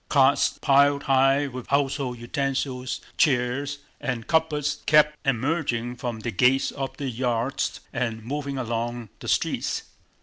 [0.09, 6.97] Carts piled high with household utensils, chairs, and cupboards kept emerging from the gates of
[6.97, 9.83] the yards and moving along the streets.